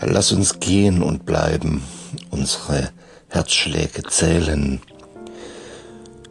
[0.00, 1.82] Lass uns gehen und bleiben,
[2.30, 2.90] unsere
[3.28, 4.80] Herzschläge zählen.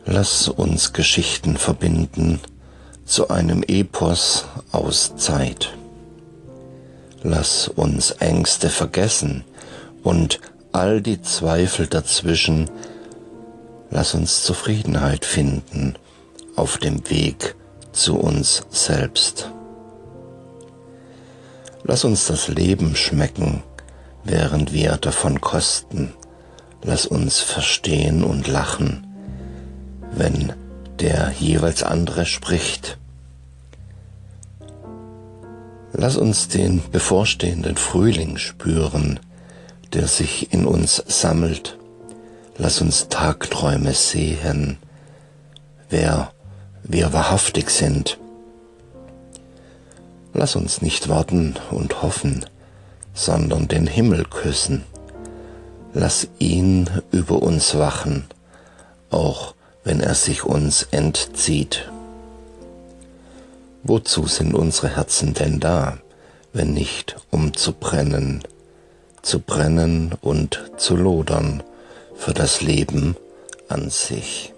[0.05, 2.39] Lass uns Geschichten verbinden
[3.05, 5.75] zu einem Epos aus Zeit.
[7.23, 9.45] Lass uns Ängste vergessen
[10.03, 10.41] und
[10.73, 12.69] all die Zweifel dazwischen.
[13.89, 15.95] Lass uns Zufriedenheit finden
[16.55, 17.55] auf dem Weg
[17.93, 19.52] zu uns selbst.
[21.85, 23.61] Lass uns das Leben schmecken,
[24.23, 26.13] während wir davon kosten.
[26.81, 29.05] Lass uns verstehen und lachen,
[30.11, 30.53] wenn
[30.99, 32.97] der jeweils andere spricht.
[35.91, 39.19] Lass uns den bevorstehenden Frühling spüren,
[39.91, 41.77] der sich in uns sammelt.
[42.57, 44.77] Lass uns Tagträume sehen,
[45.89, 46.31] wer
[46.83, 48.17] wir wahrhaftig sind
[50.33, 52.45] Lass uns nicht warten und hoffen,
[53.13, 54.83] sondern den Himmel küssen.
[55.93, 58.25] Lass ihn über uns wachen,
[59.11, 59.53] auch
[59.83, 61.91] wenn er sich uns entzieht.
[63.83, 65.99] Wozu sind unsere Herzen denn da,
[66.51, 68.43] wenn nicht um zu brennen,
[69.21, 71.61] zu brennen und zu lodern
[72.15, 73.17] für das Leben
[73.67, 74.52] an sich?